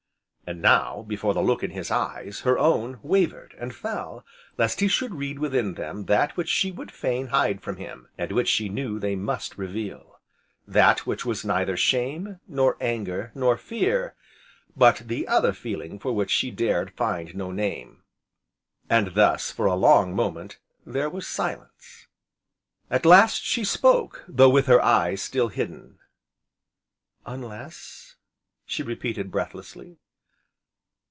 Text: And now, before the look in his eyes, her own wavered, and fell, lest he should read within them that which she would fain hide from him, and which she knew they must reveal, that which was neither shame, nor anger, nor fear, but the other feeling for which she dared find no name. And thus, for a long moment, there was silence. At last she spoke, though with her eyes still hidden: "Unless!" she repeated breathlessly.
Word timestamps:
And 0.47 0.61
now, 0.61 1.03
before 1.07 1.33
the 1.33 1.39
look 1.41 1.63
in 1.63 1.71
his 1.71 1.91
eyes, 1.91 2.41
her 2.41 2.59
own 2.59 2.99
wavered, 3.01 3.55
and 3.57 3.73
fell, 3.73 4.25
lest 4.57 4.81
he 4.81 4.89
should 4.89 5.15
read 5.15 5.39
within 5.39 5.75
them 5.75 6.07
that 6.07 6.35
which 6.35 6.49
she 6.49 6.73
would 6.73 6.91
fain 6.91 7.27
hide 7.27 7.61
from 7.61 7.77
him, 7.77 8.09
and 8.17 8.33
which 8.33 8.49
she 8.49 8.67
knew 8.67 8.99
they 8.99 9.15
must 9.15 9.57
reveal, 9.57 10.19
that 10.67 11.05
which 11.07 11.25
was 11.25 11.45
neither 11.45 11.77
shame, 11.77 12.41
nor 12.49 12.75
anger, 12.81 13.31
nor 13.33 13.55
fear, 13.55 14.13
but 14.75 15.03
the 15.05 15.25
other 15.25 15.53
feeling 15.53 15.97
for 15.97 16.11
which 16.11 16.29
she 16.31 16.51
dared 16.51 16.91
find 16.97 17.33
no 17.33 17.49
name. 17.51 18.03
And 18.89 19.15
thus, 19.15 19.51
for 19.51 19.67
a 19.67 19.75
long 19.75 20.13
moment, 20.13 20.59
there 20.85 21.09
was 21.09 21.25
silence. 21.25 22.07
At 22.89 23.05
last 23.05 23.41
she 23.45 23.63
spoke, 23.63 24.25
though 24.27 24.49
with 24.49 24.65
her 24.65 24.81
eyes 24.81 25.21
still 25.21 25.47
hidden: 25.47 25.99
"Unless!" 27.25 28.17
she 28.65 28.83
repeated 28.83 29.31
breathlessly. 29.31 29.95